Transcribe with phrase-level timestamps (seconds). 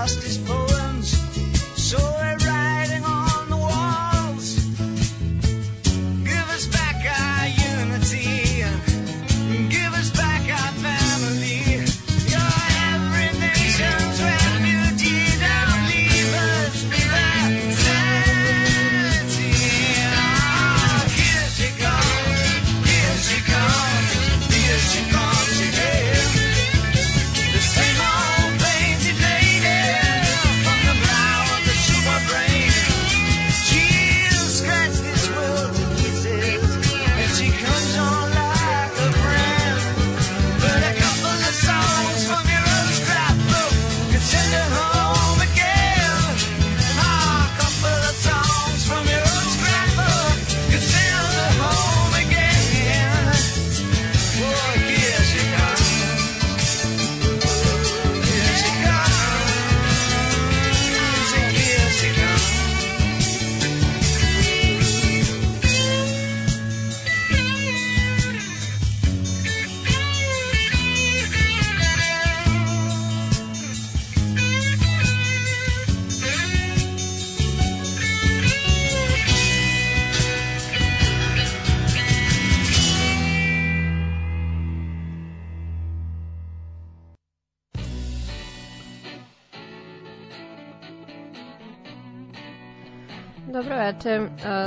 [0.00, 0.59] lost his boat.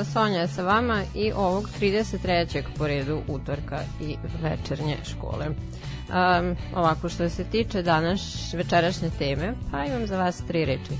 [0.04, 2.64] Sonja je sa vama i ovog 33.
[2.78, 5.46] po redu utorka i večernje škole.
[5.48, 8.22] Um, ovako, što se tiče današ,
[8.54, 10.92] večerašnje teme, pa imam za vas tri reči.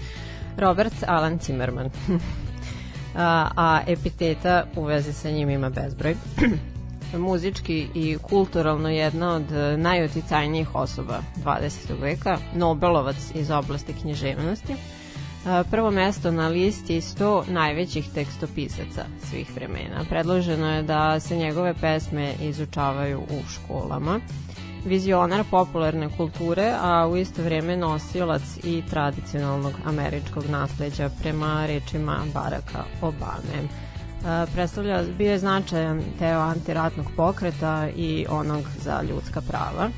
[0.58, 1.90] Robert Alan Zimmerman.
[3.16, 6.16] a, a epiteta u vezi sa njim ima bezbroj.
[7.18, 12.02] muzički i kulturalno jedna od e, najuticajnijih osoba 20.
[12.02, 14.76] veka, Nobelovac iz oblasti književnosti,
[15.72, 20.06] prvo mesto na listi 100 najvećih tekstopisaca svih vremena.
[20.10, 24.20] Predloženo je da se njegove pesme izučavaju u školama.
[24.86, 32.84] Vizionar popularne kulture, a u isto vreme nosilac i tradicionalnog američkog nasleđa prema rečima Baracka
[33.02, 33.68] Obame.
[34.54, 39.90] Predstavlja, bio je značajan teo antiratnog pokreta i onog za ljudska prava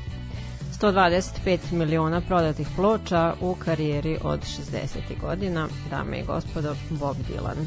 [0.80, 5.20] 125 miliona prodatih ploča u karijeri od 60.
[5.20, 7.66] godina, dame i gospodo, Bob Dylan.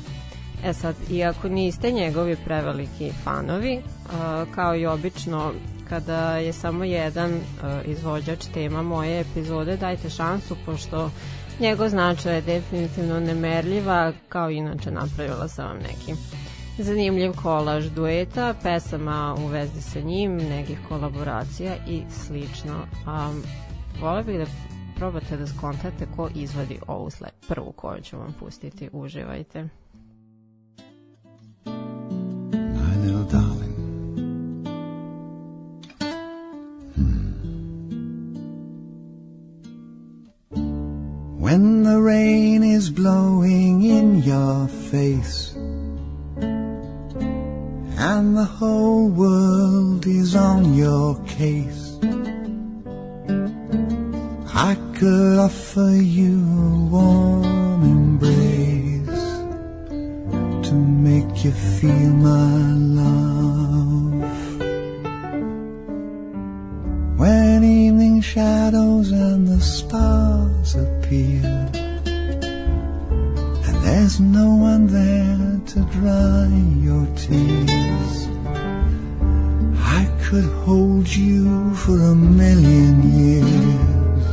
[0.65, 3.81] E sad, iako niste njegovi preveliki fanovi,
[4.55, 5.51] kao i obično
[5.89, 7.39] kada je samo jedan
[7.85, 11.11] izvođač tema moje epizode, dajte šansu, pošto
[11.59, 16.13] njegov značaj je definitivno nemerljiva, kao inače napravila sam vam neki
[16.83, 22.75] zanimljiv kolaž dueta, pesama u vezi sa njim, nekih kolaboracija i slično.
[22.75, 23.43] Um,
[24.01, 24.45] vole bih da
[24.95, 28.89] probate da skontate ko izvodi ovu sled, prvu koju ću vam pustiti.
[28.93, 29.67] Uživajte.
[31.65, 33.75] My little darling
[36.95, 37.33] hmm.
[41.39, 45.48] When the rain is blowing in your face
[47.99, 51.97] and the whole world is on your case.
[54.53, 59.25] I could offer you a warm embrace
[60.69, 64.29] to make you feel my love.
[67.19, 71.69] When evening shadows and the stars appear,
[73.89, 76.47] there's no one there to dry
[76.87, 78.13] your tears.
[79.97, 82.95] I could hold you for a million
[83.25, 84.25] years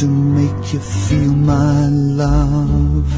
[0.00, 1.88] to make you feel my
[2.22, 3.10] love.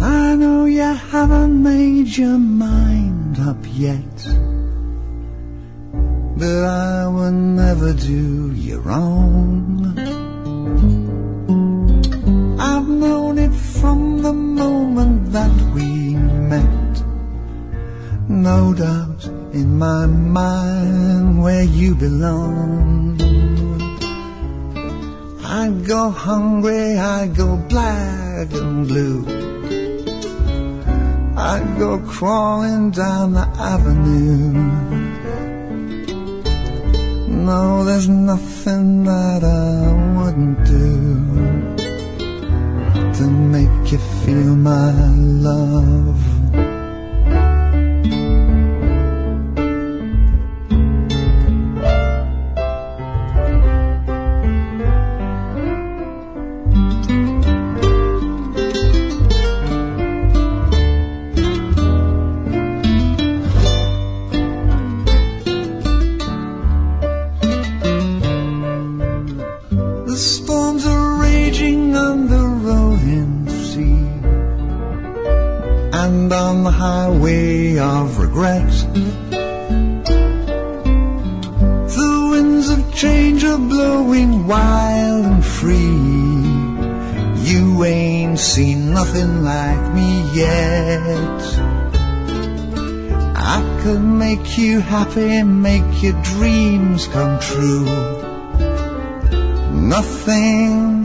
[0.00, 4.16] I know you haven't made your mind up yet,
[6.40, 9.83] but I will never do you wrong.
[13.04, 15.88] Known it from the moment that we
[16.52, 16.92] met.
[18.28, 19.22] No doubt
[19.60, 23.20] in my mind where you belong.
[25.60, 26.86] I go hungry,
[27.16, 29.20] I go black and blue.
[31.52, 34.52] I go crawling down the avenue.
[37.48, 39.74] No, there's nothing that I
[40.16, 40.93] wouldn't do
[43.94, 44.90] you feel my
[45.44, 46.33] love.
[94.84, 97.84] Happy, make your dreams come true.
[99.72, 101.04] Nothing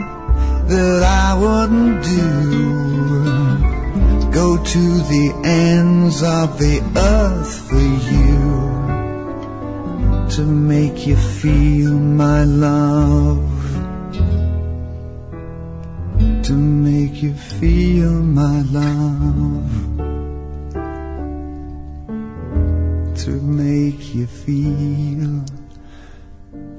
[0.67, 2.29] that I wouldn't do.
[4.31, 4.83] Go to
[5.13, 8.39] the ends of the earth for you
[10.35, 13.45] to make you feel my love.
[16.43, 19.89] To make you feel my love.
[23.29, 23.68] to make
[24.15, 25.45] you feel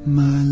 [0.05, 0.50] my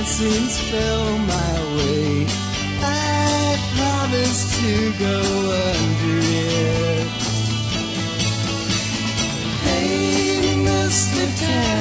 [0.00, 2.26] fancies fell my way.
[2.80, 5.20] I promise to go
[5.76, 7.06] under it.
[9.66, 11.40] Hey, Mr.
[11.40, 11.79] Town.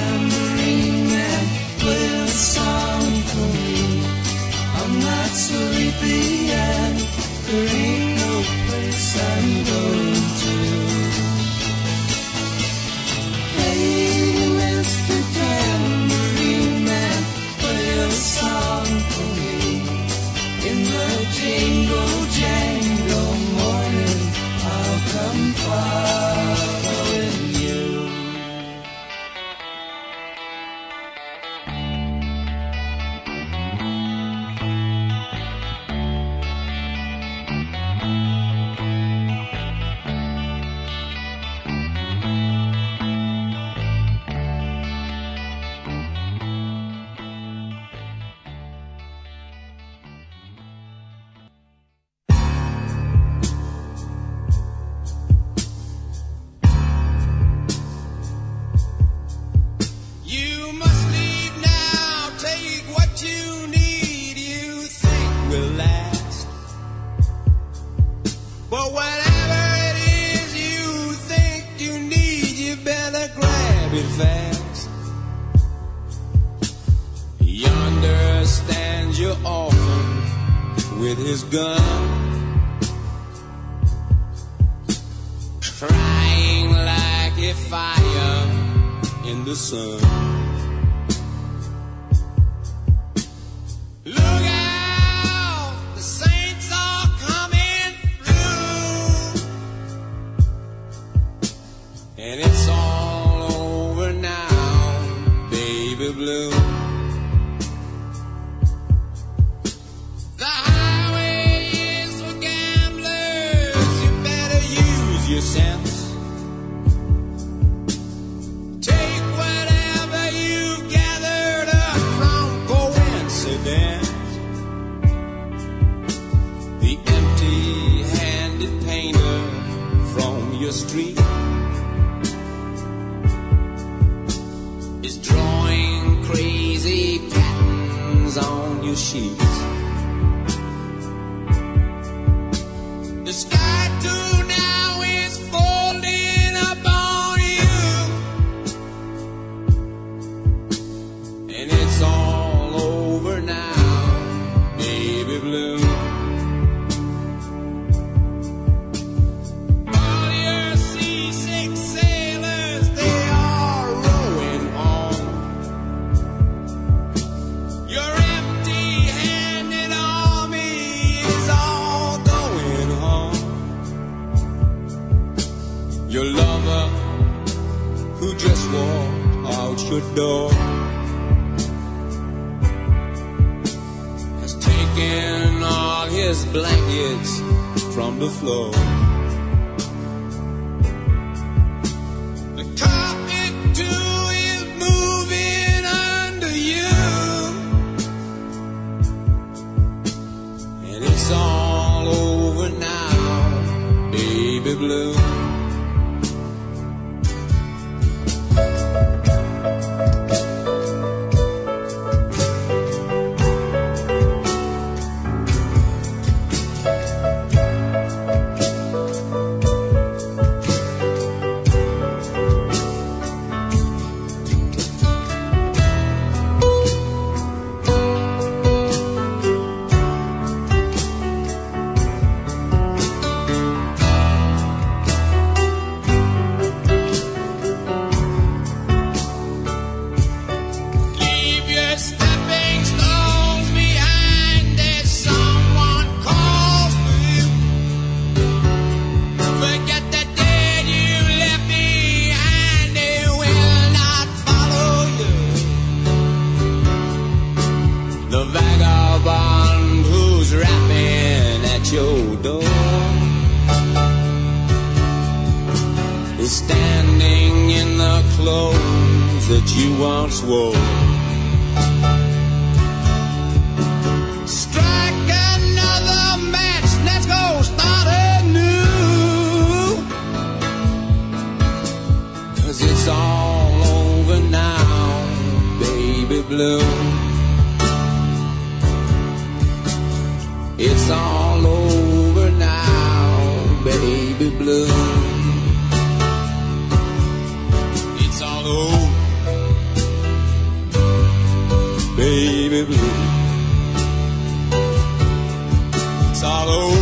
[306.43, 306.98] all over.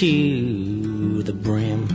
[0.00, 1.86] to the brim.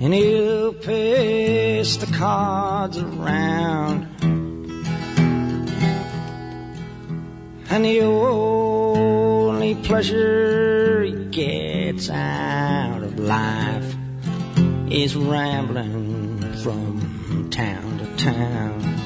[0.00, 4.06] And he'll pass the cards around.
[7.70, 13.96] And the only pleasure he gets out of life
[14.92, 18.99] is rambling from town to town.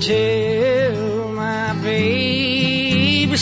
[0.00, 3.36] tell my baby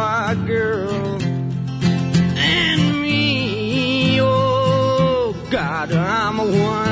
[0.00, 4.18] poor girls and me.
[4.20, 6.89] Oh God, I'm a one.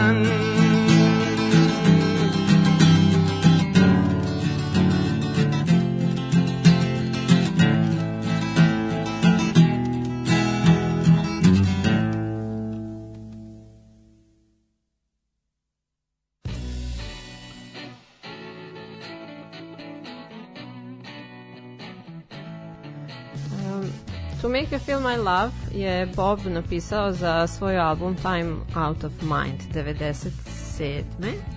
[25.08, 31.02] My Love je Bob napisao za svoj album Time Out of Mind 97.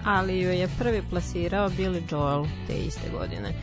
[0.06, 3.54] ali ju je prvi plasirao Billy Joel te iste godine.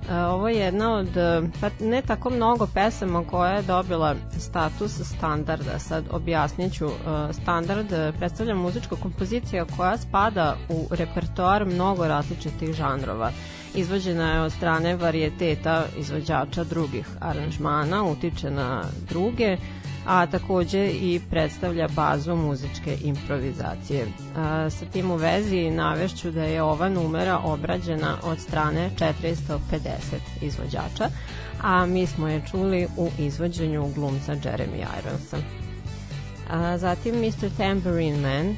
[0.00, 5.00] Uh, Ovo je jedna od, uh, pa ne tako mnogo pesama koja je dobila status
[5.16, 5.78] standarda.
[5.78, 6.86] Sad objasnit ću.
[6.86, 6.92] Uh,
[7.42, 13.30] Standard predstavlja muzička kompozicija koja spada u repertoar mnogo različitih žanrova.
[13.74, 19.56] Izvođena je od strane varijeteta izvođača drugih aranžmana, utiče na druge,
[20.06, 24.06] a takođe i predstavlja bazu muzičke improvizacije.
[24.36, 29.58] A, sa tim u vezi navešću da je ova numera obrađena od strane 450
[30.40, 31.08] izvođača,
[31.62, 35.59] a mi smo je čuli u izvođenju glumca Jeremy Ironsa.
[36.50, 37.50] A, zatim Mr.
[37.56, 38.54] Tambourine Man e,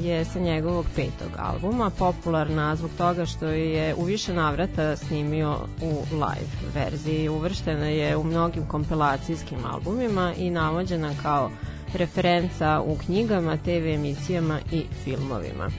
[0.00, 6.02] je sa njegovog petog albuma popularna zbog toga što je u više navrata snimio u
[6.12, 7.28] live verziji.
[7.28, 11.50] Uvrštena je u mnogim kompilacijskim albumima i navođena kao
[11.94, 15.70] referenca u knjigama, TV emisijama i filmovima.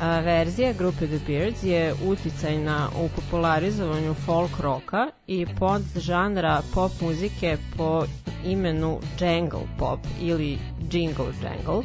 [0.00, 6.92] A, verzija grupe The Beards je uticajna u popularizovanju folk roka i pod žanra pop
[7.00, 8.04] muzike po
[8.44, 10.58] imenu jangle pop ili
[10.92, 11.82] jingle jangle.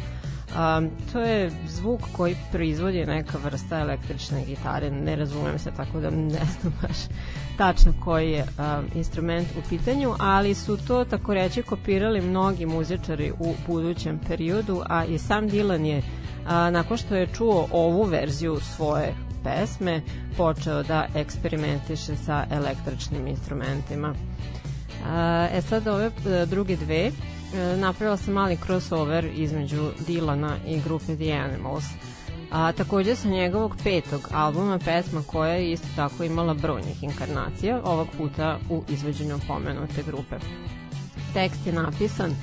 [0.50, 6.10] Um, to je zvuk koji proizvodi neka vrsta električne gitare, ne razumem se tako da
[6.10, 6.98] ne znam baš
[7.58, 13.32] tačno koji je um, instrument u pitanju, ali su to tako reći kopirali mnogi muzičari
[13.40, 16.02] u budućem periodu, a i sam Dylan je
[16.48, 20.02] a, nakon što je čuo ovu verziju svoje pesme
[20.38, 24.14] počeo da eksperimentiše sa električnim instrumentima.
[25.06, 27.12] A, E sad ove e, druge dve e,
[27.78, 31.86] napravila sam mali crossover između Dilana i grupe The Animals.
[32.52, 38.08] A, takođe sa njegovog petog albuma pesma koja je isto tako imala brojnih inkarnacija, ovog
[38.18, 40.36] puta u izvođenju pomenute grupe.
[41.34, 42.36] Tekst je napisan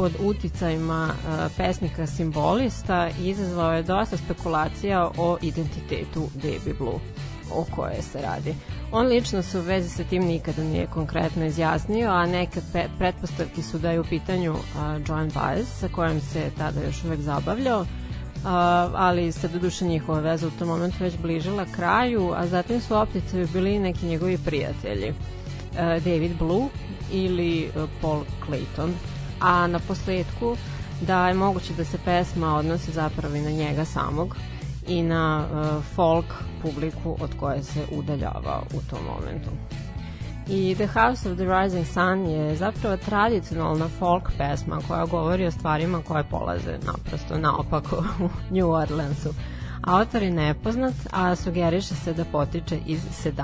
[0.00, 6.98] pod uticajima uh, pesnika simbolista izazvao je dosta spekulacija o identitetu Baby Blue
[7.52, 8.54] o koje se radi.
[8.92, 13.62] On lično se u vezi sa tim nikada nije konkretno izjasnio, a neke pe pretpostavke
[13.62, 14.60] su da je u pitanju uh,
[15.08, 17.86] Joan Baez, sa kojom se tada još uvek zabavljao,
[18.40, 18.46] Uh,
[18.94, 23.48] ali se doduše njihova veza u tom momentu već bližila kraju, a zatim su opticaju
[23.52, 25.10] bili neki njegovi prijatelji.
[25.10, 26.68] Uh, David Blue
[27.12, 28.92] ili uh, Paul Clayton,
[29.40, 30.56] a na posledku
[31.00, 34.36] da je moguće da se pesma odnosi zapravo i na njega samog
[34.88, 36.26] i na uh, folk
[36.62, 39.50] publiku od koje se udaljava u tom momentu.
[40.48, 45.50] I The House of the Rising Sun je zapravo tradicionalna folk pesma koja govori o
[45.50, 49.28] stvarima koje polaze naprosto naopako u New Orleansu.
[49.82, 53.34] Autor je nepoznat, a sugeriše se da potiče iz 17.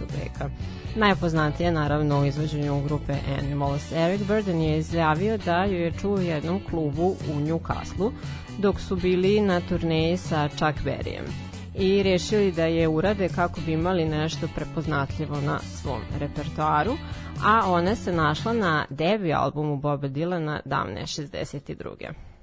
[0.00, 0.50] veka.
[0.96, 3.92] Najpoznatije je naravno u izvođenju grupe Animals.
[3.92, 8.10] Eric Burden je izjavio da ju je čuo u jednom klubu u Newcastle
[8.58, 13.72] dok su bili na turneji sa Chuck Berryem i rešili da je urade kako bi
[13.72, 16.96] imali nešto prepoznatljivo na svom repertoaru,
[17.44, 22.33] a ona se našla na debi albumu Boba Dylana davne 62.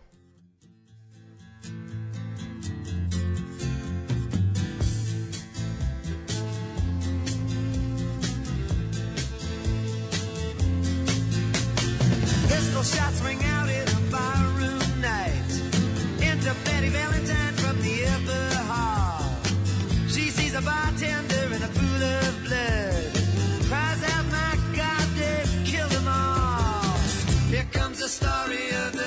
[12.52, 15.52] Pistol shots ring out in a barroom night.
[16.22, 19.24] Enter Betty Valentine from the upper hall.
[20.14, 23.12] She sees a bartender in a pool of blood.
[23.70, 26.98] Cries out, my God, they've killed them all.
[27.54, 29.01] Here comes the story of the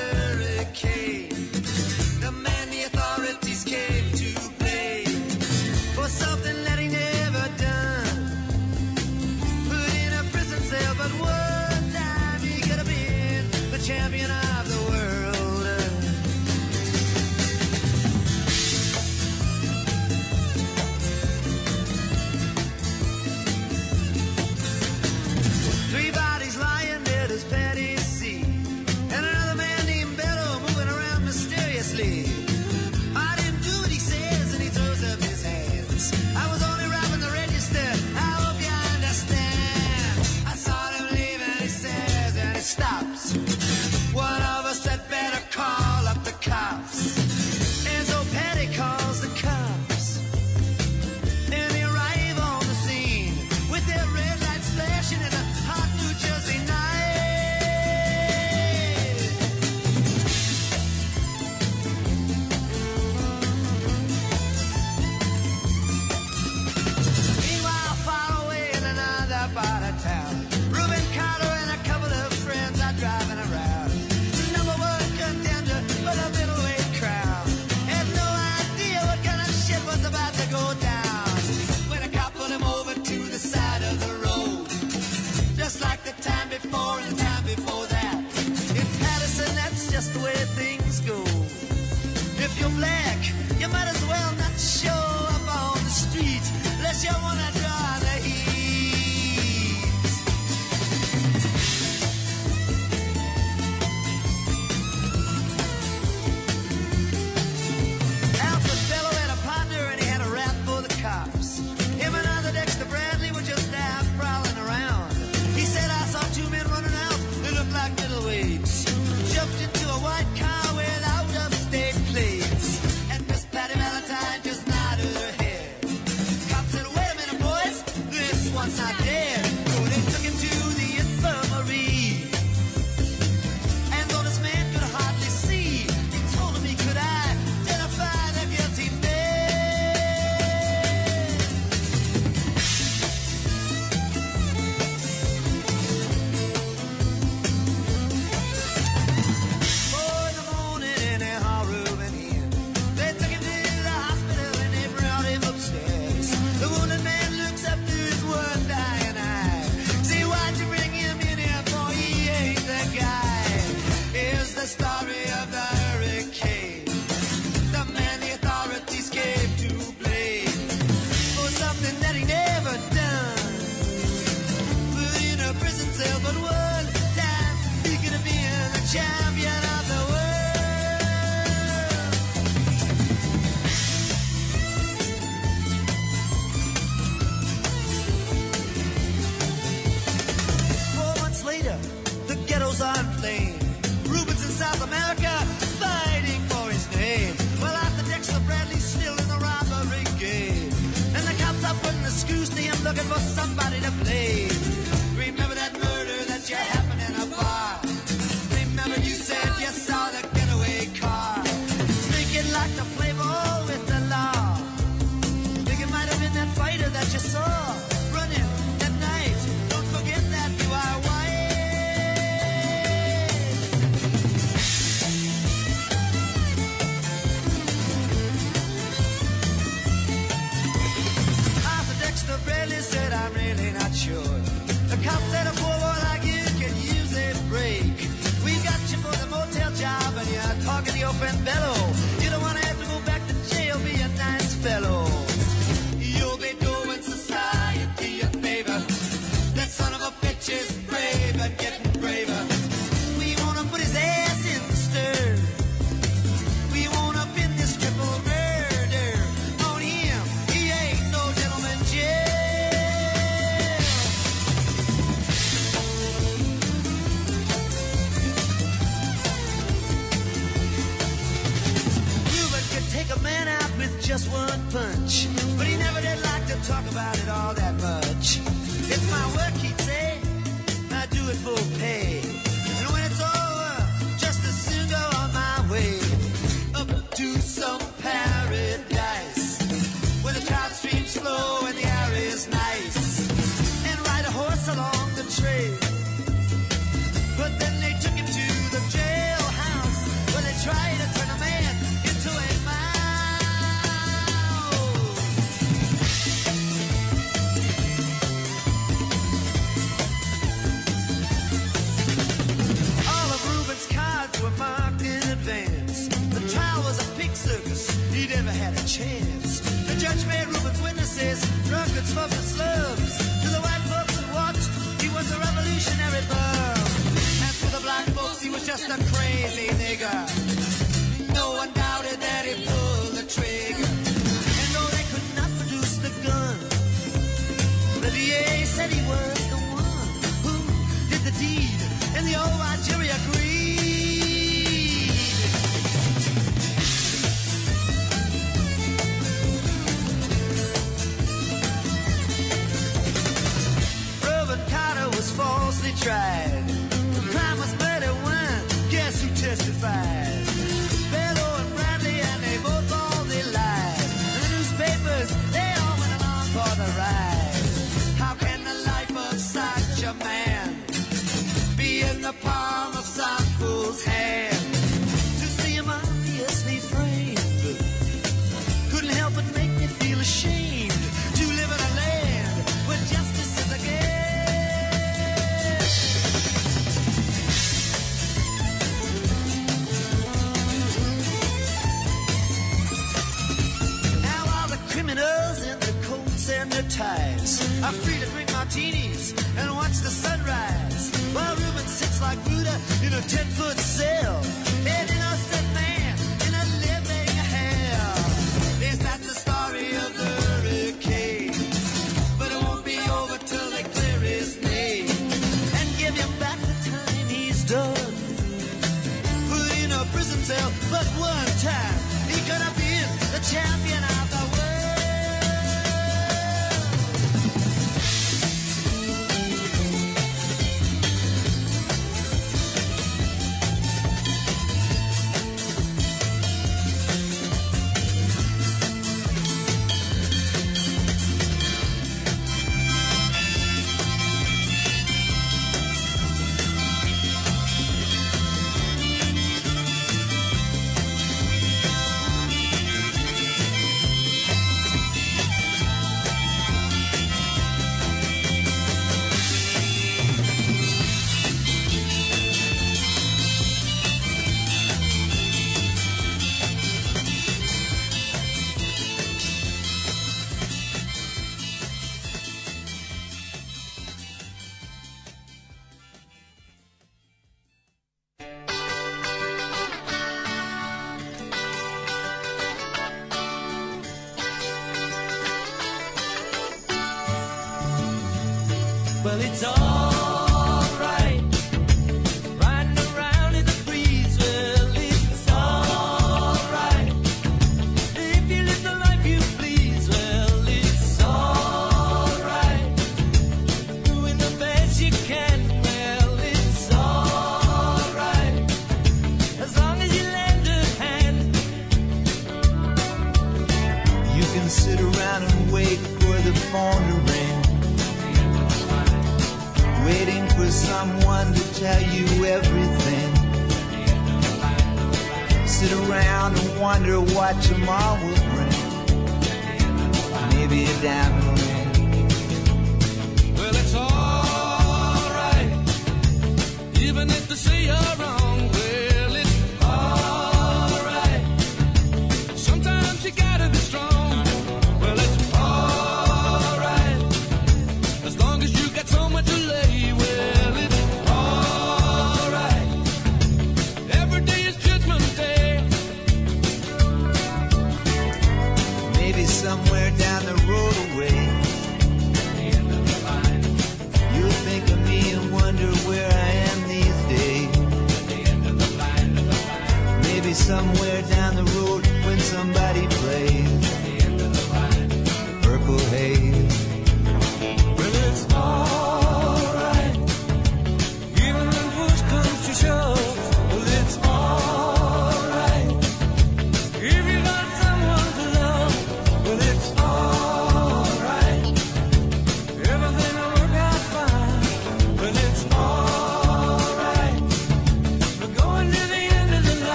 [398.65, 404.64] martinis and watch the sunrise while Ruben sits like Buddha in a ten foot cell.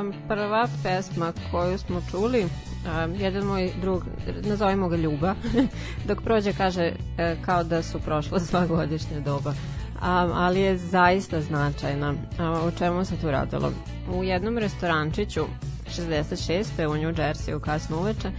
[0.00, 4.04] Um, prva pesma koju smo čuli, um, jedan moj drug,
[4.42, 5.34] nazovimo ga Ljuba,
[6.08, 11.40] dok prođe kaže e, kao da su prošle sva godišnja doba, um, ali je zaista
[11.40, 12.14] značajna.
[12.38, 13.72] Ehm, um, o čemu se tu radilo?
[14.14, 15.44] U jednom restorančiću
[15.88, 16.86] 66.
[16.86, 18.30] u New Jersey u kasno uveče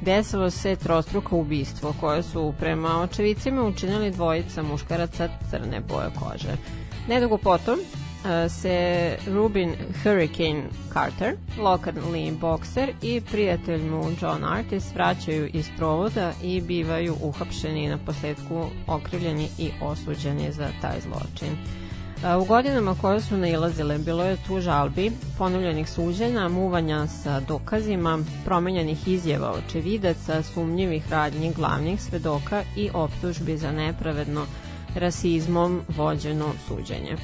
[0.00, 6.56] desilo se trostruko ubistvo koje su prema očevicima učinili dvojica muškaraca crne boje kože.
[7.08, 7.78] Nedugo potom,
[8.48, 10.62] se Rubin Hurricane
[10.92, 17.98] Carter, lokalni bokser i prijatelj mu John Artis vraćaju iz provoda i bivaju uhapšeni na
[18.06, 21.56] posledku okrivljeni i osuđeni za taj zločin.
[22.24, 28.18] E, U godinama koje su nailazile bilo je tu žalbi, ponovljenih suđenja, muvanja sa dokazima,
[28.44, 34.46] promenjenih izjava očevidaca, sumnjivih radnji glavnih svedoka i optužbi za nepravedno
[34.94, 37.16] rasizmom vođeno suđenje.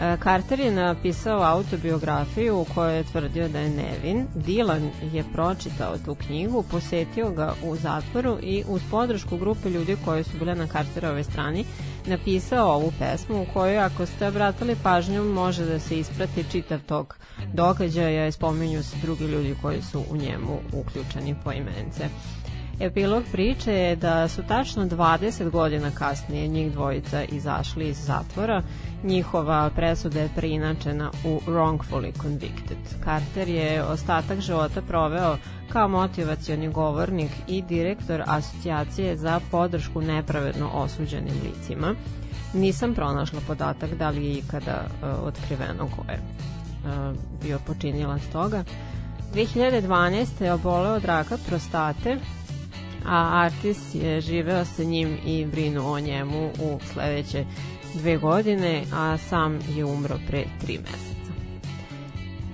[0.00, 4.26] E, Carter je napisao autobiografiju u kojoj je tvrdio da je nevin.
[4.36, 10.24] Dylan je pročitao tu knjigu, posetio ga u zatvoru i uz podršku grupe ljudi koji
[10.24, 11.64] su bile na Carterovoj strani
[12.06, 17.16] napisao ovu pesmu u kojoj ako ste obratili pažnju može da se isprati čitav tog
[17.52, 22.08] događaja i spominju se drugi ljudi koji su u njemu uključeni po imence.
[22.82, 28.62] Epilog priče je da su tačno 20 godina kasnije njih dvojica izašli iz zatvora.
[29.04, 32.78] Njihova presuda je preinačena u wrongfully convicted.
[33.04, 35.36] Carter je ostatak života proveo
[35.72, 41.94] kao motivacioni govornik i direktor asocijacije za podršku nepravedno osuđenim licima.
[42.54, 48.64] Nisam pronašla podatak da li je ikada uh, otkriveno ko je uh, bio počinilac toga.
[49.34, 50.44] 2012.
[50.44, 52.18] je oboleo od raka prostate,
[53.06, 57.44] a Artis je živeo sa njim i brinuo o njemu u sledeće
[57.94, 61.32] dve godine, a sam je umro pre tri meseca.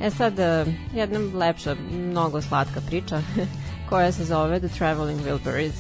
[0.01, 3.23] E sad, e, jedna lepša, mnogo slatka priča
[3.89, 5.73] koja se zove The Traveling Wilburys.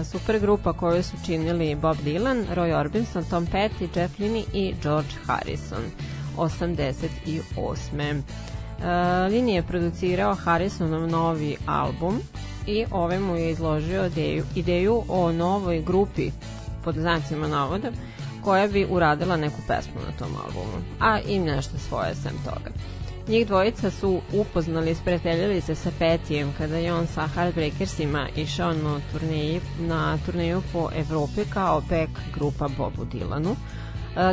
[0.00, 4.74] E, Super grupa koju su činili Bob Dylan, Roy Orbison, Tom Petty, Jeff Linney i
[4.82, 5.82] George Harrison
[6.36, 8.22] 88.
[8.78, 8.84] Uh,
[9.30, 12.20] Lini je producirao Harrisonov novi album
[12.66, 16.30] i ove mu je izložio ideju, ideju o novoj grupi
[16.84, 17.90] pod znacima navoda
[18.44, 22.70] koja bi uradila neku pesmu na tom albumu, a i nešto svoje sem toga.
[23.28, 28.72] Njih dvojica su upoznali i sprijateljili se sa Petijem kada je on sa Heartbreakersima išao
[28.72, 33.52] na turneji, na turneju po Evropi kao back grupa Bobu Dylanu.
[33.52, 33.85] E,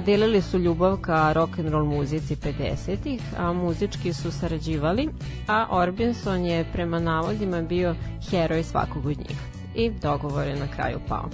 [0.05, 5.09] Delili su ljubav ka rock and roll muzici 50-ih, a muzički su sarađivali,
[5.47, 7.95] a Orbinson je prema navodima bio
[8.29, 9.37] heroj svakog od njih.
[9.75, 11.29] I dogovor je na kraju pao.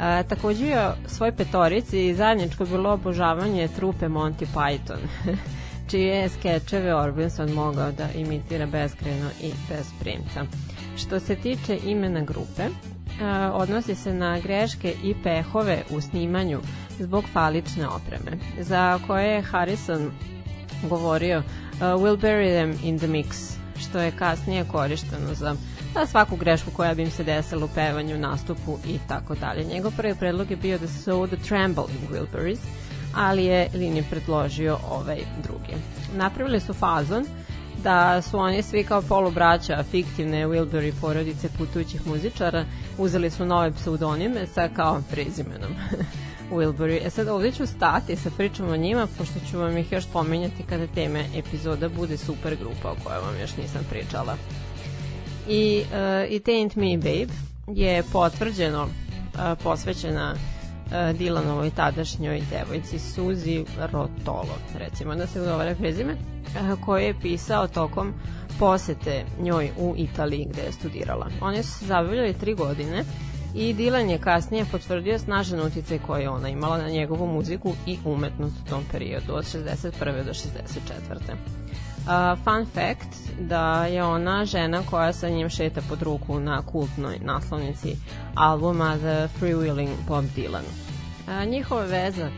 [0.00, 4.98] E, takođe je svoj petorici zajedničko bilo obožavanje trupe Monty Python,
[5.90, 10.44] čije je skečeve Orbinson mogao da imitira beskreno i bez primca.
[10.96, 12.70] Što se tiče imena grupe, e,
[13.52, 16.60] odnosi se na greške i pehove u snimanju
[16.98, 20.10] zbog falične opreme, za koje je Harrison
[20.88, 25.56] govorio uh, we'll bury them in the mix, što je kasnije korišteno za
[25.94, 29.64] da svaku grešku koja bi im se desila u pevanju, nastupu i tako dalje.
[29.64, 32.58] Njegov prvi predlog je bio da se zovu The Trembling Wilburys,
[33.14, 35.82] ali je Lini predložio ovaj drugi.
[36.16, 37.24] Napravili su fazon
[37.82, 42.64] da su oni svi kao polubraća fiktivne Wilbury porodice putujućih muzičara
[42.98, 45.72] uzeli su nove pseudonime sa kao prezimenom.
[46.52, 47.06] Wilbury.
[47.06, 50.62] E sad ovdje ću stati sa pričom o njima, pošto ću vam ih još pomenjati
[50.68, 54.36] kada teme epizoda bude super grupa o kojoj vam još nisam pričala.
[55.48, 57.32] I uh, It Ain't Me Babe
[57.66, 58.88] je potvrđeno uh,
[59.62, 67.20] posvećena uh, Dylanovoj tadašnjoj devojci Suzi Rotolo, recimo da se govore prezime, uh, koje je
[67.22, 68.14] pisao tokom
[68.58, 71.26] posete njoj u Italiji gde je studirala.
[71.40, 73.04] Oni su se zabavljali tri godine
[73.56, 77.98] i Dylan je kasnije potvrdio snažan uticaj koji je ona imala na njegovu muziku i
[78.04, 80.24] umetnost u tom periodu od 61.
[80.24, 80.42] do 64.
[82.06, 87.18] Uh, fun fact da je ona žena koja sa njim šeta pod ruku na kultnoj
[87.18, 87.96] naslovnici
[88.34, 90.64] albuma The Freewheeling Bob Dylan.
[91.26, 92.30] Uh, njihova veza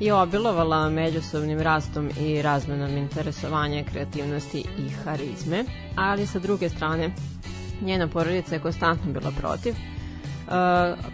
[0.00, 5.64] je obilovala međusobnim rastom i razmenom interesovanja, kreativnosti i harizme,
[5.96, 7.10] ali sa druge strane
[7.80, 9.74] njena porodica je konstantno bila protiv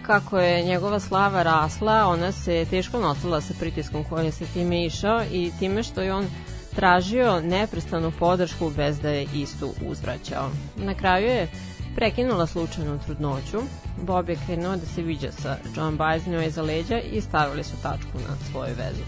[0.03, 4.87] kako je njegova slava rasla, ona se teško nosila sa pritiskom koji je se time
[4.87, 6.26] išao i time što je on
[6.74, 10.51] tražio neprestanu podršku bez da je istu uzvraćao.
[10.76, 11.49] Na kraju je
[11.95, 13.59] prekinula slučajnu trudnoću,
[14.03, 18.18] Bob je krenuo da se viđa sa John njoj iza leđa i stavili su tačku
[18.29, 19.03] na svoju vezu.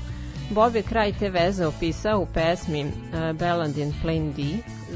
[0.51, 4.43] Bob je kraj te veze opisao u pesmi uh, Belland in Plain D,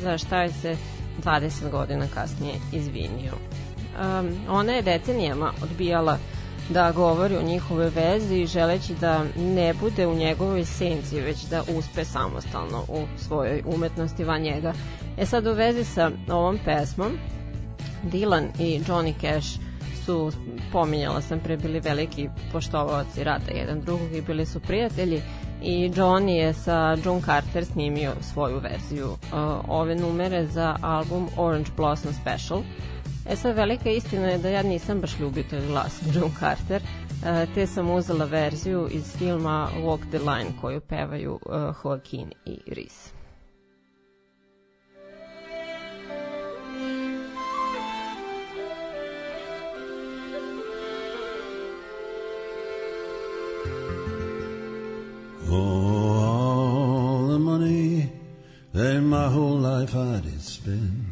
[0.03, 0.77] za šta je se
[1.25, 3.33] 20 godina kasnije izvinio
[4.01, 6.19] um, ona je decenijama odbijala
[6.69, 12.05] da govori o njihovoj vezi želeći da ne bude u njegovoj senci već da uspe
[12.05, 14.73] samostalno u svojoj umetnosti van njega.
[15.19, 17.13] E sad u vezi sa ovom pesmom
[18.13, 19.59] Dylan i Johnny Cash
[20.05, 20.33] su,
[20.73, 25.23] pominjala sam pre, bili veliki poštovaoci rada jedan drugog i bili su prijatelji
[25.63, 29.19] i Johnny je sa John Carter snimio svoju verziju uh,
[29.69, 32.63] ove numere za album Orange Blossom Special.
[33.27, 37.67] E sad, velika istina je da ja nisam baš ljubitelj glasa John Carter, uh, te
[37.67, 43.11] sam uzela verziju iz filma Walk the Line koju pevaju uh, Joaquin i Reese.
[55.51, 58.09] Oh, all the money
[58.73, 61.04] that my whole life I did spend.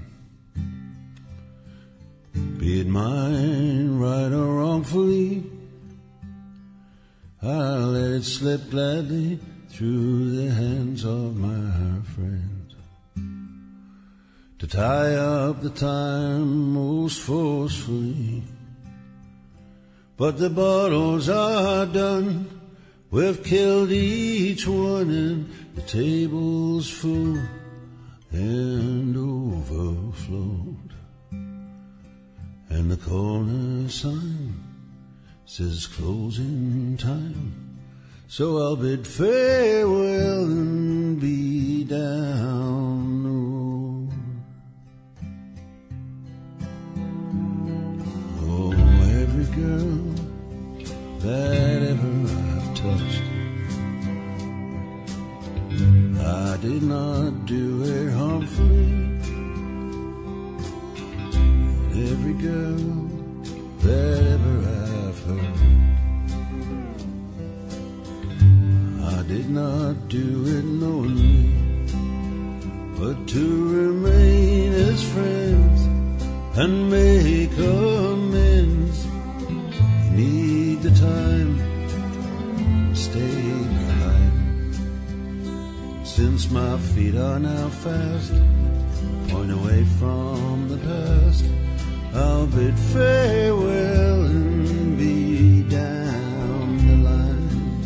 [2.62, 5.42] Be it mine, right or wrongfully,
[7.42, 12.76] I'll let it slip gladly through the hands of my friends.
[14.60, 18.44] To tie up the time most forcefully.
[20.16, 22.46] But the bottles are done.
[23.10, 27.38] We've killed each one and the table's full
[28.30, 30.81] and overflowed.
[32.74, 34.54] And the corner sign
[35.44, 37.78] says closing time.
[38.28, 44.08] So I'll bid farewell and be down the road.
[48.40, 48.72] Oh,
[49.20, 50.14] every girl
[51.20, 52.14] that ever
[52.56, 53.26] I've touched.
[56.24, 59.11] I did not do her harmfully.
[62.10, 63.08] Every girl
[63.78, 64.56] that ever
[65.06, 65.58] I've hurt.
[69.16, 71.46] I did not do it knowingly,
[72.98, 73.44] but to
[73.78, 75.80] remain as friends
[76.58, 79.06] and make amends.
[80.04, 81.52] You need the time
[82.90, 83.42] to stay
[83.78, 84.76] behind.
[86.04, 88.34] Since my feet are now fast,
[89.28, 91.61] point away from the past.
[92.14, 97.80] I'll bid farewell and be down the line.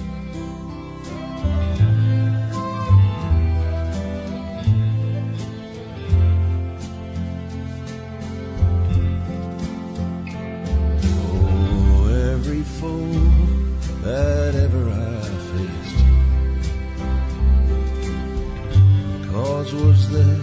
[11.05, 13.12] Oh, every foe
[14.03, 15.99] that ever I faced.
[19.31, 20.43] Cause was there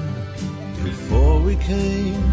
[0.85, 2.32] before we came.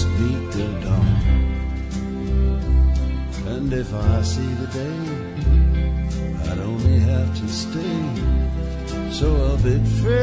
[0.00, 1.16] Must meet the dawn.
[3.54, 5.00] And if I see the day,
[6.50, 8.00] I'd only have to stay.
[9.10, 10.19] So I'll bid farewell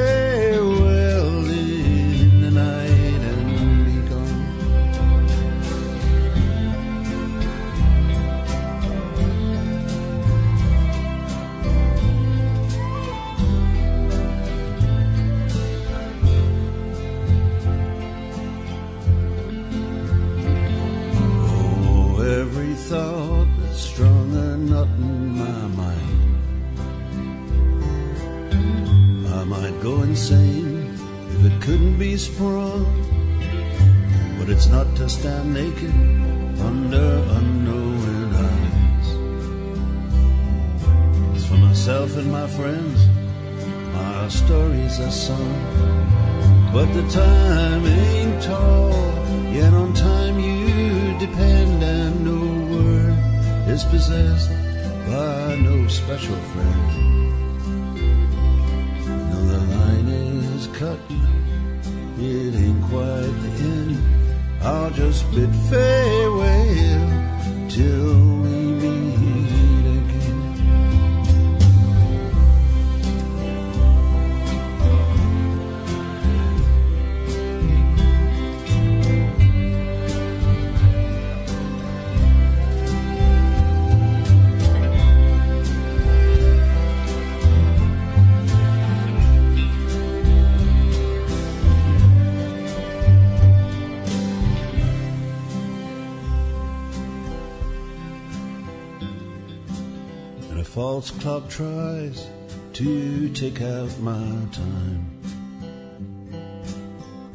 [101.07, 102.27] False clock tries
[102.73, 105.07] to take out my time.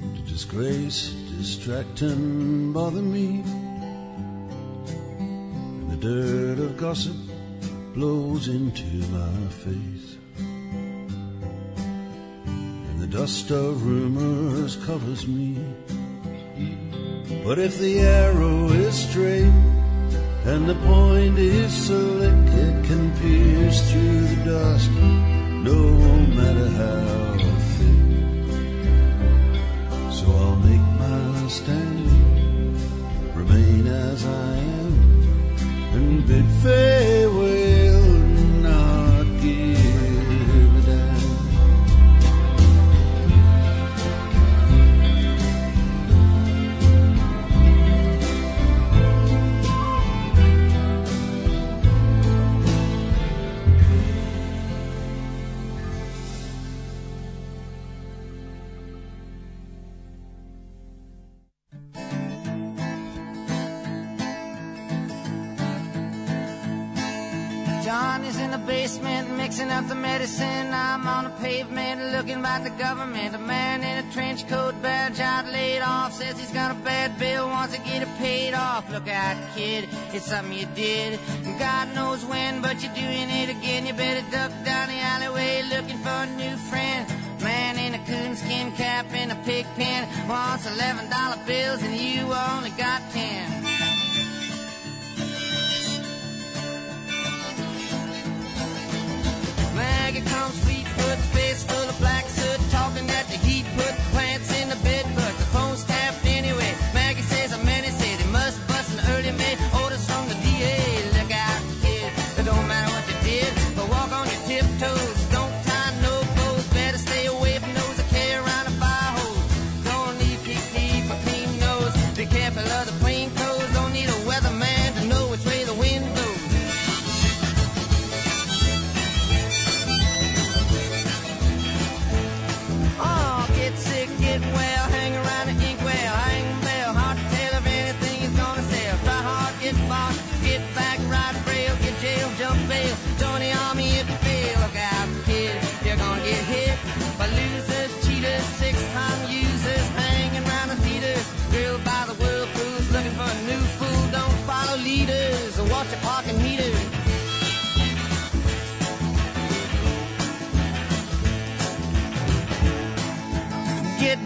[0.01, 3.43] To disgrace, distract and bother me.
[4.91, 7.17] And the dirt of gossip
[7.95, 10.19] blows into my face.
[12.89, 15.57] And the dust of rumors covers me.
[17.43, 19.82] But if the arrow is straight
[20.45, 25.79] and the point is so slick, it can pierce through the dust, no
[26.39, 27.37] matter how
[27.77, 28.03] thick.
[30.13, 32.07] So I'll make my stand,
[33.35, 34.93] remain as I am,
[35.95, 37.12] and bid farewell,
[78.93, 81.19] Look out, kid, it's something you did.
[81.59, 83.87] God knows when, but you're doing it again.
[83.87, 87.09] You better duck down the alleyway looking for a new friend.
[87.43, 92.23] Man in a coonskin cap in a pig pen wants eleven dollar bills and you
[92.55, 93.02] only got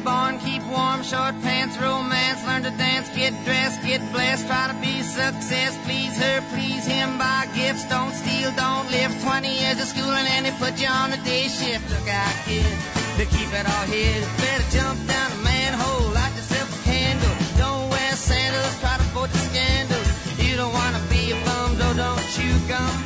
[0.06, 5.02] keep warm, short pants, romance, learn to dance, get dressed, get blessed, try to be
[5.02, 10.26] success, please her, please him, buy gifts, don't steal, don't live 20 years of schooling
[10.30, 11.90] and they put you on a day shift.
[11.90, 12.70] Look out, kid,
[13.18, 14.22] to keep it all hid.
[14.38, 17.34] Better jump down a manhole, light yourself a candle.
[17.58, 20.02] Don't wear sandals, try to avoid the scandal.
[20.38, 23.05] You don't wanna be a bum, though, don't chew gum.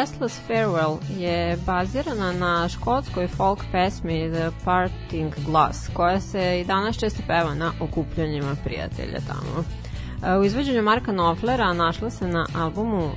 [0.00, 6.98] Restless Farewell je bazirana na škotskoj folk pesmi The Parting Glass, koja se i danas
[6.98, 9.64] često peva na okupljanjima prijatelja tamo.
[10.26, 13.12] E, U izvođenju Marka Knopflera našla se na albumu um,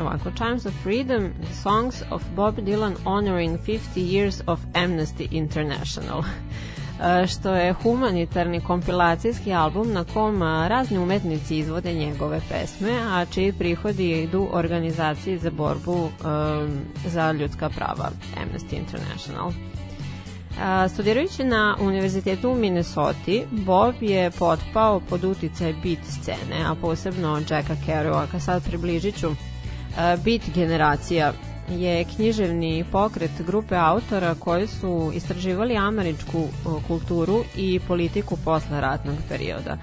[0.00, 1.30] ovako, Chimes of Freedom,
[1.62, 6.22] Songs of Bob Dylan Honoring 50 Years of Amnesty International
[7.28, 13.52] što je humanitarni kompilacijski album na kom a, razni umetnici izvode njegove pesme, a čiji
[13.52, 16.10] prihodi idu organizaciji za borbu um,
[17.06, 19.52] za ljudska prava Amnesty International.
[20.62, 27.40] A, studirajući na univerzitetu u Minnesota, Bob je potpao pod uticaj beat scene, a posebno
[27.50, 28.40] Jacka Kerouaka.
[28.40, 29.28] Sad približit ću.
[30.24, 31.32] Beat generacija
[31.68, 36.48] je književni pokret grupe autora koji su istraživali američku
[36.86, 39.76] kulturu i politiku posle ratnog perioda.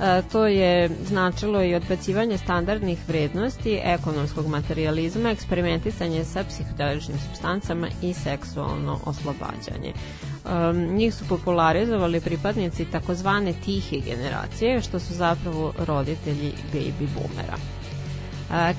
[0.00, 8.14] E, to je značilo i odbacivanje standardnih vrednosti, ekonomskog materializma, eksperimentisanje sa psihodeličnim substancama i
[8.14, 9.92] seksualno oslobađanje.
[9.92, 17.75] Um, njih su popularizovali pripadnici takozvane tihe generacije, što su zapravo roditelji baby boomera.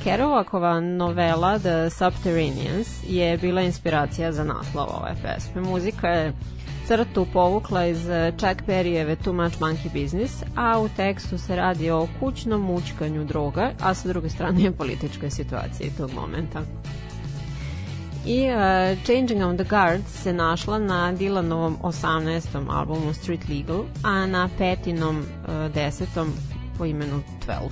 [0.04, 5.62] Kerouakova novela The Subterraneans je bila inspiracija za naslov ove pesme.
[5.62, 6.34] Muzika je
[6.88, 8.08] crtu povukla iz
[8.38, 13.72] Chuck Berryjeve Too Much Monkey Business, a u tekstu se radi o kućnom mučkanju droga,
[13.82, 16.62] a sa druge strane je političkoj situaciji tog momenta.
[18.26, 22.70] I uh, Changing of the Guards se našla na Dylanovom 18.
[22.70, 26.28] albumu Street Legal, a na petinom uh, 10.
[26.78, 27.70] po imenu 12.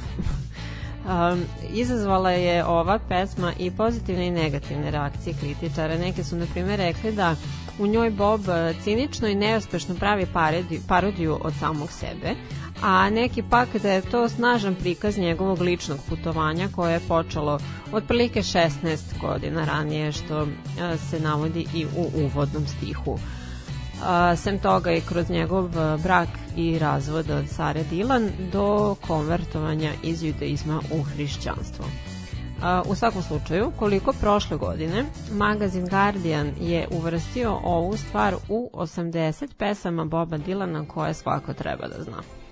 [1.05, 1.43] Um,
[1.73, 5.97] izazvala je ova pesma i pozitivne i negativne reakcije kritičara.
[5.97, 7.35] Neke su, na primjer, rekli da
[7.79, 12.35] u njoj Bob uh, cinično i neuspešno pravi parodiju, parodiju od samog sebe,
[12.81, 17.59] a neki pak da je to snažan prikaz njegovog ličnog putovanja koje je počelo
[17.91, 18.69] otprilike 16
[19.21, 20.49] godina ranije, što uh,
[21.09, 23.19] se navodi i u uvodnom stihu.
[24.03, 29.91] A, sem toga i kroz njegov a, brak i razvod od Sare Dilan do konvertovanja
[30.03, 31.85] iz judaizma u hrišćanstvo.
[32.85, 40.05] U svakom slučaju, koliko prošle godine, magazin Guardian je uvrstio ovu stvar u 80 pesama
[40.05, 42.44] Boba Dilana koje svako treba da zna.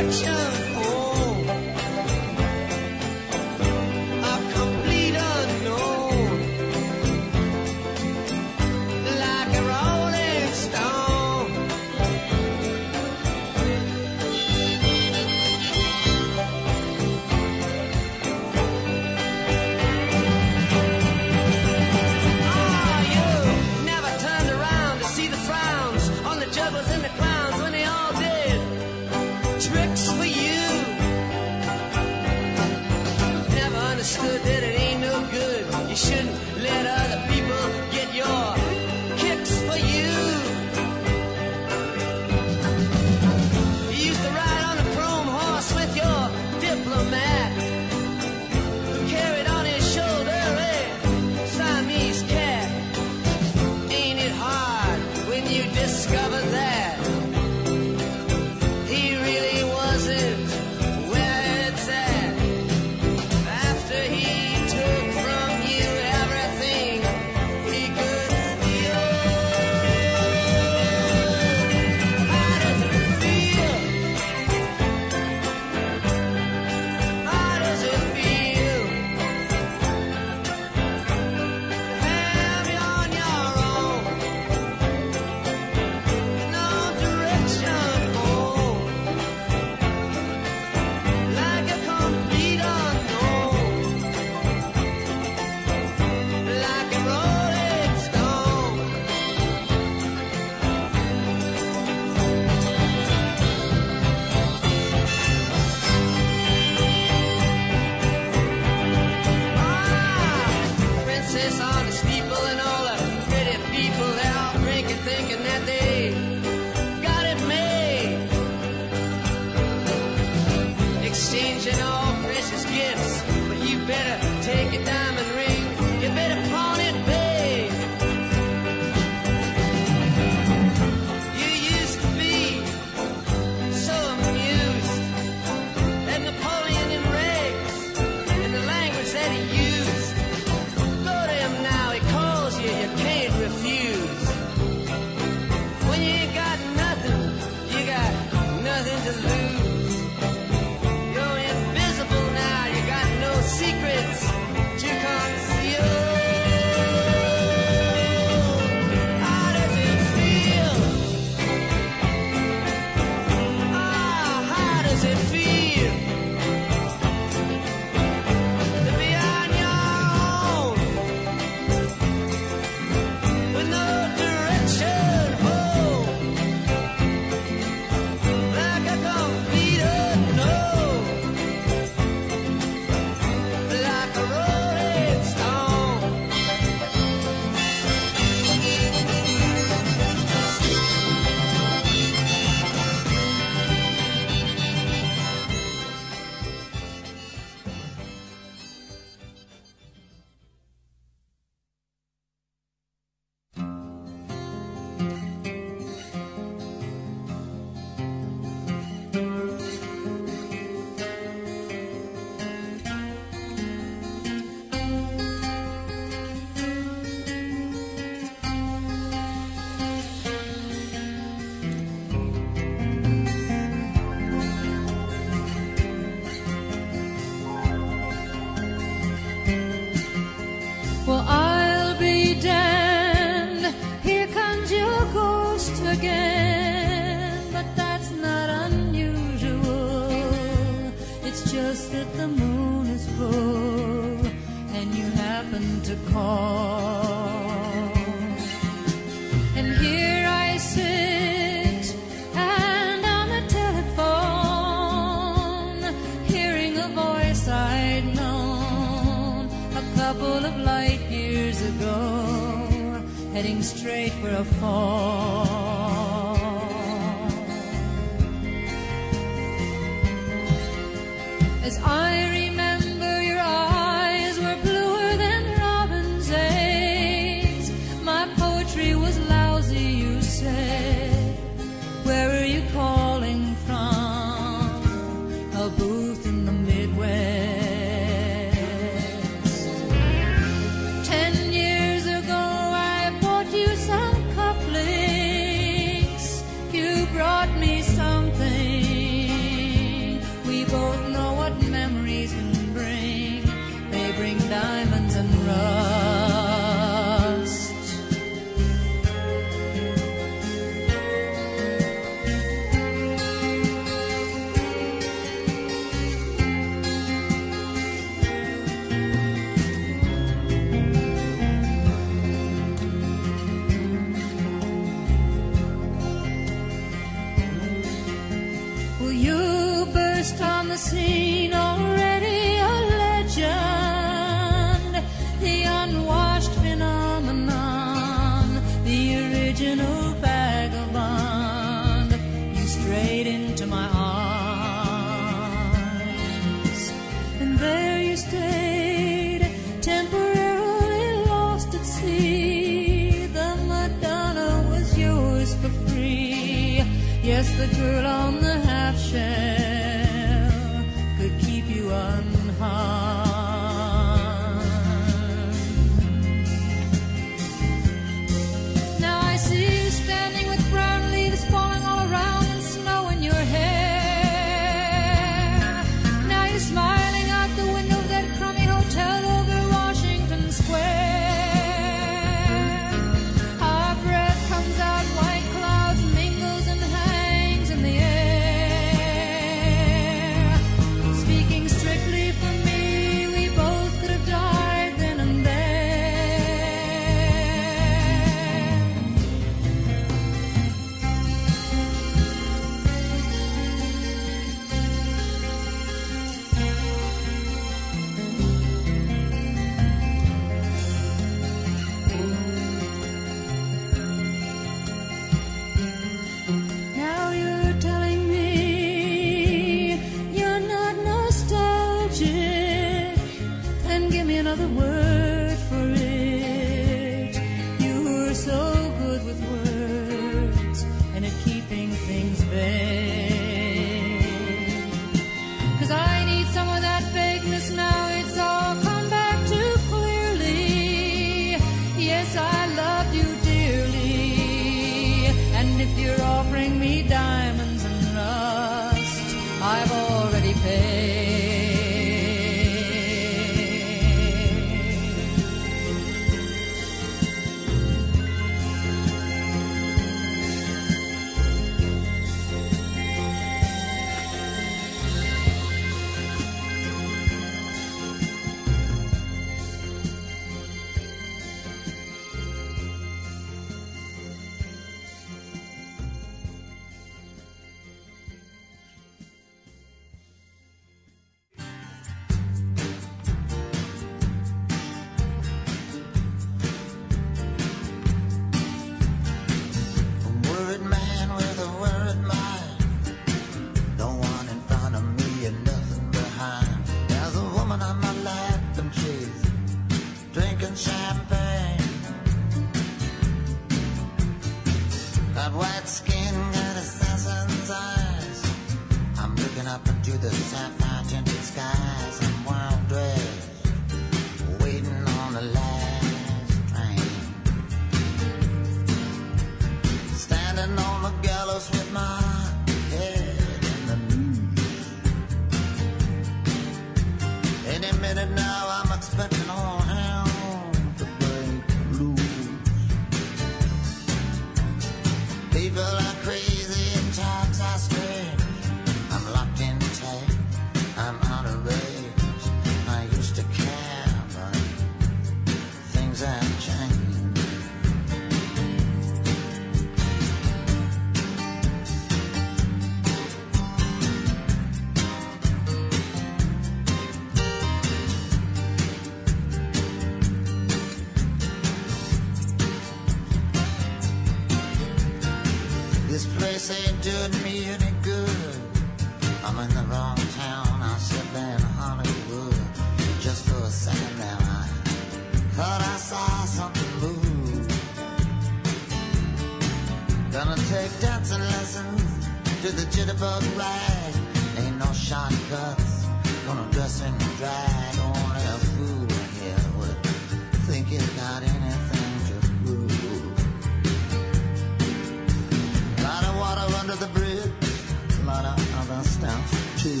[599.24, 600.00] mouth too.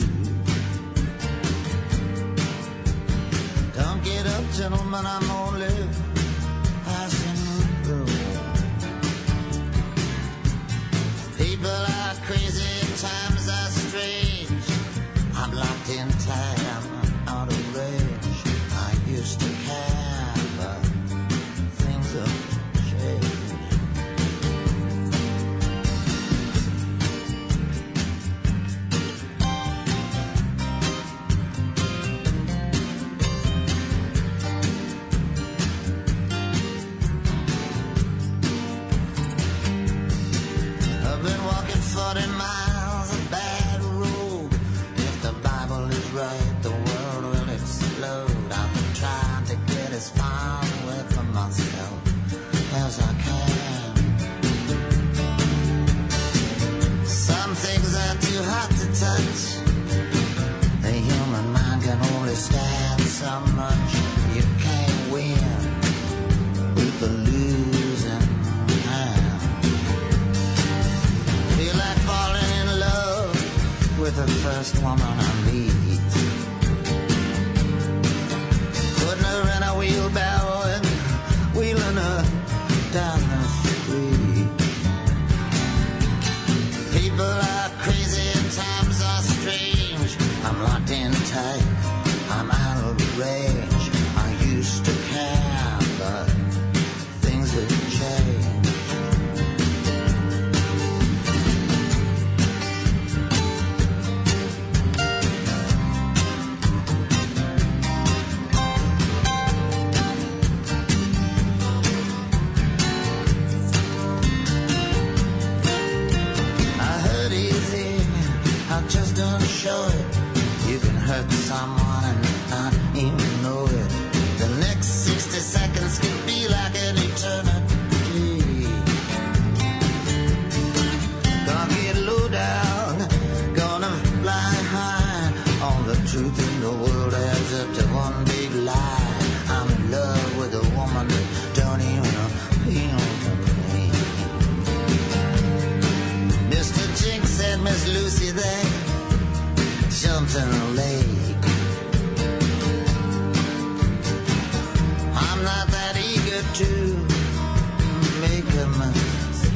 [3.74, 6.03] Don't get up, gentlemen, I'm only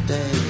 [0.08, 0.47] day.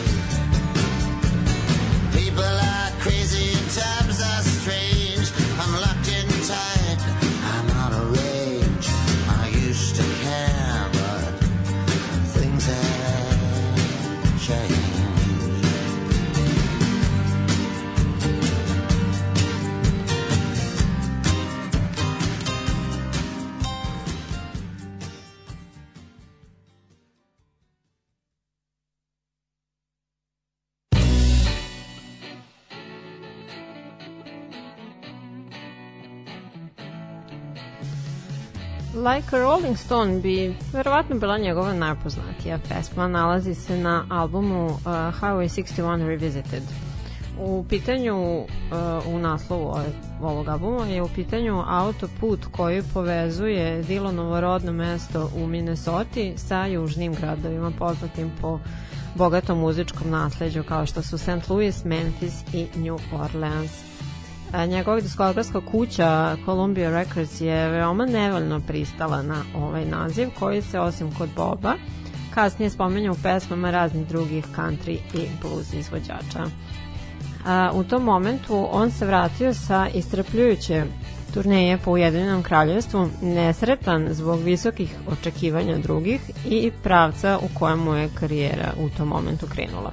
[39.14, 43.08] Like a Rolling Stone bi verovatno bila njegova najpoznatija pesma.
[43.08, 46.62] Nalazi se na albumu uh, Highway 61 Revisited.
[47.40, 48.46] U pitanju, uh,
[49.06, 49.76] u naslovu
[50.22, 57.14] ovog albuma je u pitanju autoput koji povezuje Dillonovo rodno mesto u Minnesota sa južnim
[57.14, 58.60] gradovima poznatim po
[59.14, 61.48] bogatom muzičkom nasleđu kao što su St.
[61.48, 63.87] Louis, Memphis i New Orleans
[64.68, 71.14] njegovog diskografska kuća Columbia Records je veoma nevoljno pristala na ovaj naziv koji se osim
[71.14, 71.74] kod Boba
[72.34, 76.46] kasnije spomenja u pesmama raznih drugih country i blues izvođača.
[77.46, 80.84] A, u tom momentu on se vratio sa istrpljujuće
[81.34, 88.72] turneje po Ujedinjenom kraljevstvu nesretan zbog visokih očekivanja drugih i pravca u kojemu je karijera
[88.80, 89.92] u tom momentu krenula.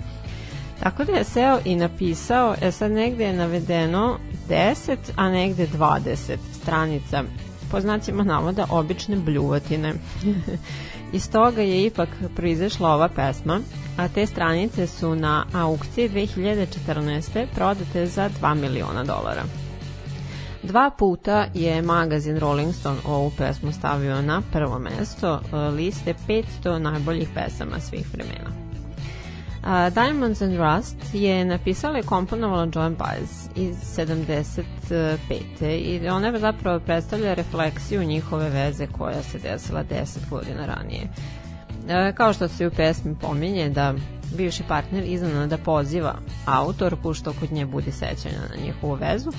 [0.80, 4.18] Tako da je seo i napisao, e sad negde je navedeno
[4.50, 7.24] 10, a negde 20 stranica
[7.72, 9.94] po znacima navoda obične bljuvatine.
[11.14, 13.60] Iz toga je ipak proizašla ova pesma,
[13.98, 17.46] a te stranice su na aukciji 2014.
[17.56, 19.44] prodate za 2 miliona dolara.
[20.64, 25.42] Dva puta je magazin Rolling Stone ovu pesmu stavio na prvo mesto
[25.78, 28.65] liste 500 najboljih pesama svih vremena.
[29.94, 34.64] Diamonds and Rust je napisala i komponovala Joan Baez iz 75.
[35.62, 41.08] i ona zapravo predstavlja refleksiju njihove veze koja se desila 10 godina ranije.
[42.16, 43.94] Kao što se u pesmi pominje da
[44.38, 46.16] bivši partner iznenada poziva
[46.46, 49.32] autorku što kod nje budi sećanja na njihovu vezu,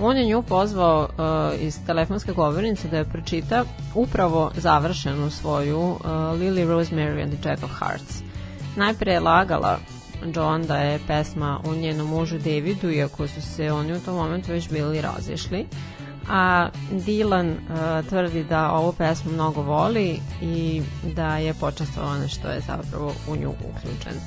[0.00, 3.64] on je nju pozvao uh, iz telefonske govornice da je pročita
[3.94, 8.27] upravo završenu svoju uh, Lily Rosemary and the Jack of Hearts.
[8.78, 9.78] Najpre je lagala
[10.34, 14.52] John da je pesma o njenom mužu Davidu, iako su se oni u tom momentu
[14.52, 15.66] već bili razišli.
[16.30, 20.82] A Dylan uh, tvrdi da ovu pesmu mnogo voli i
[21.14, 24.20] da je počastovana što je zapravo u nju uključen.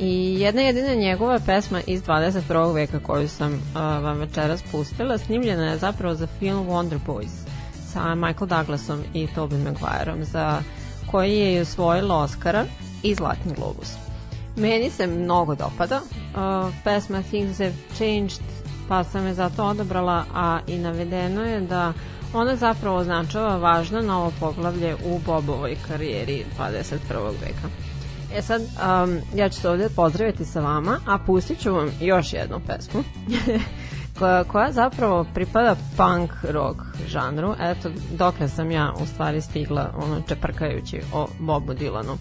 [0.00, 2.74] I jedna jedina njegova pesma iz 21.
[2.74, 7.46] veka koju sam uh, vam večeras pustila, snimljena je zapravo za film Wonder Boys
[7.92, 10.62] sa Michael Douglasom i Tobey Maguireom, za
[11.10, 12.64] koji je osvojila Oscara
[13.04, 13.92] i Zlatni globus.
[14.56, 16.00] Meni se mnogo dopada.
[16.00, 18.42] Uh, pesma Things Have Changed,
[18.88, 21.92] pa sam je zato odabrala, a i navedeno je da
[22.34, 26.96] ona zapravo označava važno novo poglavlje u Bobovoj karijeri 21.
[27.40, 27.68] veka.
[28.34, 32.32] E sad, um, ja ću se ovde pozdraviti sa vama, a pustit ću vam još
[32.32, 33.04] jednu pesmu
[34.18, 37.54] koja, koja zapravo pripada punk rock žanru.
[37.60, 42.16] Eto, dokle sam ja u stvari stigla ono čeprkajući o Bobu Dylanu.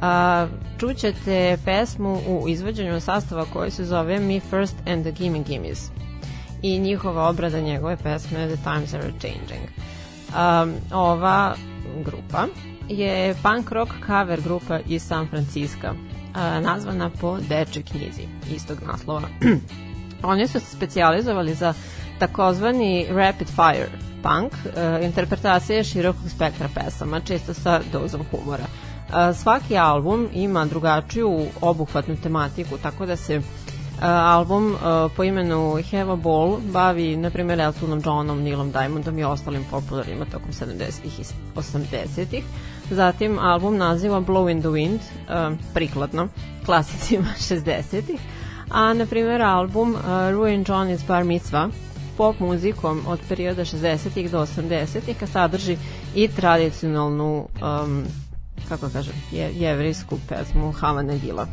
[0.00, 0.46] A,
[0.78, 5.90] čućete pesmu u izvođenju sastava koji se zove Me First and the Gimme Gimmes
[6.62, 9.68] i njihova obrada njegove pesme The Times Are Changing.
[10.28, 11.54] Um, ova
[12.04, 12.46] grupa
[12.88, 15.88] je punk rock cover grupa iz San Francisco,
[16.34, 19.28] a, nazvana po dečoj knjizi istog naslova.
[20.22, 21.74] Oni su se specijalizovali za
[22.18, 23.88] takozvani rapid fire
[24.22, 28.64] punk, a, interpretacije širokog spektra pesama, često sa dozom humora.
[28.64, 28.89] A,
[29.34, 33.40] svaki album ima drugačiju obuhvatnu tematiku, tako da se
[34.02, 34.76] album
[35.16, 40.24] po imenu Have a Ball bavi, na primjer, Eltonom Johnom, Neilom Diamondom i ostalim popularima
[40.24, 41.24] tokom 70-ih i
[41.54, 42.44] 80-ih.
[42.90, 44.98] Zatim album naziva Blow in the Wind,
[45.74, 46.28] prikladno,
[46.66, 48.20] klasicima 60-ih.
[48.70, 49.96] A, na primjer, album
[50.32, 51.70] Ruin John is Bar Mitzvah,
[52.16, 55.76] pop muzikom od perioda 60-ih do 80-ih, a sadrži
[56.14, 58.04] i tradicionalnu, um,
[58.70, 61.46] kako kažem, je, jevrijsku pesmu Havana Gila.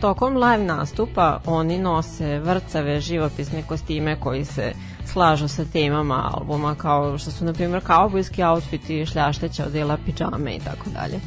[0.00, 4.72] Tokom live nastupa oni nose vrcave živopisne kostime koji se
[5.04, 10.60] slažu sa temama albuma kao što su na primjer kaubojski outfiti, šljašteća odela, pidžame i
[10.60, 11.20] tako dalje.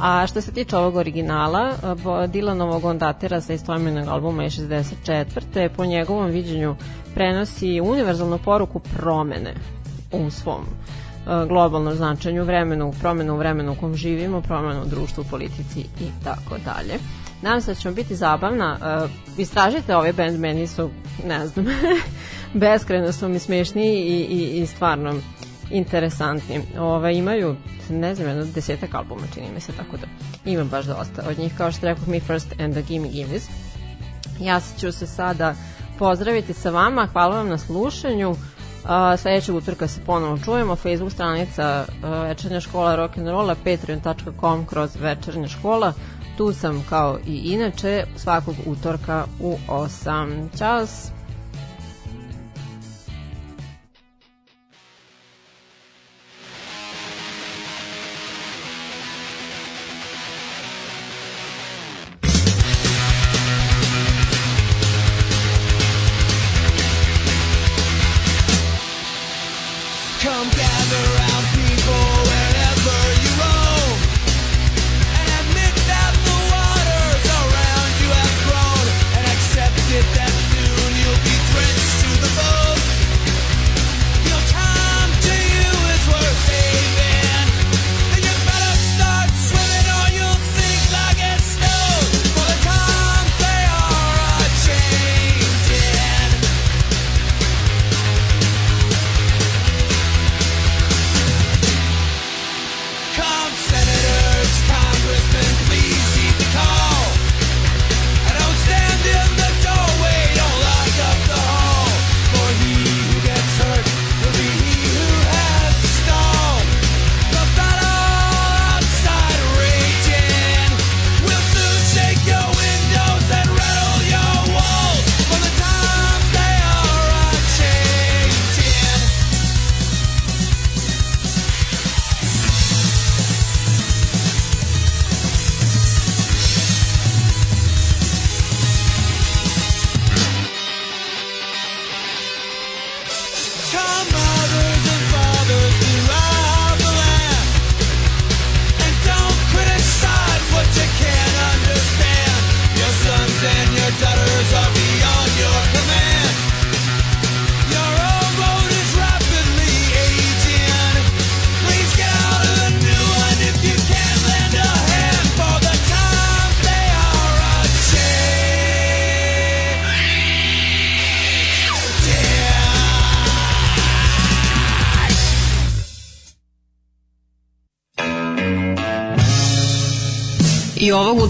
[0.00, 1.72] A što se tiče ovog originala,
[2.04, 5.68] Dylanovog on datira sa istoimenog albuma iz 64.
[5.76, 6.76] Po njegovom viđenju
[7.14, 9.54] prenosi univerzalnu poruku promene
[10.12, 10.64] u svom
[11.26, 16.24] e, globalnom značenju, vremenu, promenu u vremenu u kom živimo, promenu u društvu, politici i
[16.24, 16.98] tako dalje.
[17.42, 18.78] Nadam se da ćemo biti zabavna.
[19.04, 20.90] Uh, istražite ovaj band, meni su,
[21.26, 21.66] ne znam,
[22.62, 25.14] beskreno su mi smešni i, i, i stvarno
[25.70, 26.60] interesantni.
[26.78, 27.56] Ove, imaju,
[27.90, 30.06] ne znam, jedno desetak albuma, čini mi se, tako da
[30.50, 33.48] imam baš dosta od njih, kao što rekao Me First and the Gimme Gimmes.
[34.40, 35.54] Ja ću se sada
[35.98, 38.34] pozdraviti sa vama, hvala vam na slušanju.
[38.84, 45.48] Uh, sledećeg utorka se ponovo čujemo, Facebook stranica uh, Večernja škola rock'n'rolla, patreon.com kroz Večernja
[45.48, 45.92] škola.
[46.36, 50.58] Tu sam kao i inače svakog utorka u 8.
[50.58, 51.13] Ćao!